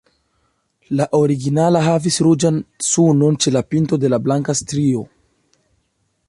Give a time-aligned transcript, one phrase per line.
[1.01, 2.57] La originala havis ruĝan
[2.87, 5.05] sunon ĉe la pinto de la blanka strio.